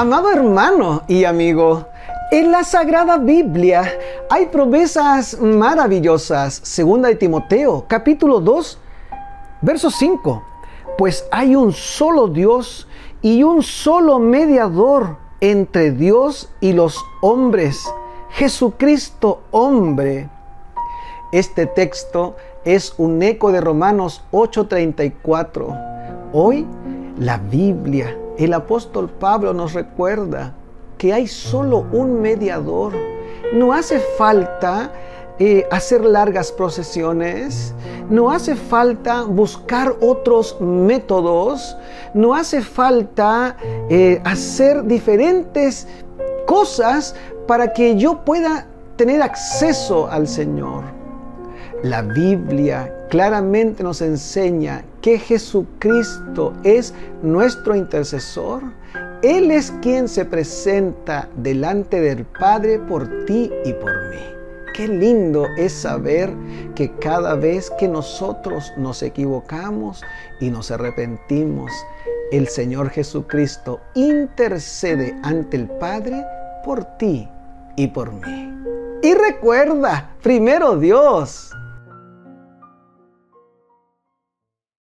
Amado 0.00 0.32
hermano 0.32 1.02
y 1.08 1.24
amigo, 1.24 1.84
en 2.30 2.50
la 2.50 2.64
Sagrada 2.64 3.18
Biblia 3.18 3.84
hay 4.30 4.46
promesas 4.46 5.38
maravillosas. 5.38 6.54
Segunda 6.54 7.10
de 7.10 7.16
Timoteo, 7.16 7.84
capítulo 7.86 8.40
2, 8.40 8.78
verso 9.60 9.90
5. 9.90 10.42
Pues 10.96 11.26
hay 11.30 11.54
un 11.54 11.74
solo 11.74 12.28
Dios 12.28 12.88
y 13.20 13.42
un 13.42 13.62
solo 13.62 14.18
mediador 14.18 15.18
entre 15.42 15.90
Dios 15.90 16.50
y 16.60 16.72
los 16.72 16.96
hombres, 17.20 17.78
Jesucristo 18.30 19.42
hombre. 19.50 20.30
Este 21.30 21.66
texto 21.66 22.36
es 22.64 22.94
un 22.96 23.22
eco 23.22 23.52
de 23.52 23.60
Romanos 23.60 24.24
8:34. 24.30 26.30
Hoy 26.32 26.66
la 27.18 27.36
Biblia 27.36 28.16
el 28.44 28.54
apóstol 28.54 29.08
Pablo 29.08 29.52
nos 29.52 29.74
recuerda 29.74 30.54
que 30.96 31.12
hay 31.12 31.26
solo 31.26 31.86
un 31.92 32.20
mediador. 32.20 32.94
No 33.52 33.72
hace 33.72 34.00
falta 34.18 34.92
eh, 35.38 35.66
hacer 35.70 36.04
largas 36.04 36.52
procesiones, 36.52 37.74
no 38.10 38.30
hace 38.30 38.54
falta 38.54 39.22
buscar 39.22 39.96
otros 40.00 40.60
métodos, 40.60 41.76
no 42.12 42.34
hace 42.34 42.60
falta 42.60 43.56
eh, 43.88 44.20
hacer 44.24 44.84
diferentes 44.84 45.88
cosas 46.46 47.14
para 47.46 47.72
que 47.72 47.96
yo 47.96 48.24
pueda 48.24 48.66
tener 48.96 49.22
acceso 49.22 50.08
al 50.10 50.28
Señor. 50.28 50.99
La 51.82 52.02
Biblia 52.02 52.94
claramente 53.08 53.82
nos 53.82 54.02
enseña 54.02 54.84
que 55.00 55.18
Jesucristo 55.18 56.52
es 56.62 56.92
nuestro 57.22 57.74
intercesor. 57.74 58.62
Él 59.22 59.50
es 59.50 59.72
quien 59.80 60.06
se 60.06 60.26
presenta 60.26 61.30
delante 61.36 62.02
del 62.02 62.26
Padre 62.38 62.78
por 62.80 63.24
ti 63.24 63.50
y 63.64 63.72
por 63.72 64.10
mí. 64.10 64.22
Qué 64.74 64.88
lindo 64.88 65.46
es 65.56 65.72
saber 65.72 66.30
que 66.74 66.94
cada 66.96 67.34
vez 67.34 67.70
que 67.78 67.88
nosotros 67.88 68.70
nos 68.76 69.02
equivocamos 69.02 70.02
y 70.38 70.50
nos 70.50 70.70
arrepentimos, 70.70 71.72
el 72.30 72.46
Señor 72.48 72.90
Jesucristo 72.90 73.80
intercede 73.94 75.18
ante 75.22 75.56
el 75.56 75.66
Padre 75.66 76.26
por 76.62 76.84
ti 76.98 77.26
y 77.76 77.86
por 77.86 78.12
mí. 78.12 78.54
Y 79.02 79.14
recuerda, 79.14 80.10
primero 80.22 80.76
Dios. 80.76 81.49